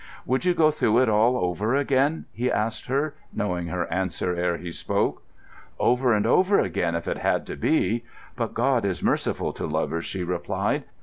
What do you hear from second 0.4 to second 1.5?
you go through it all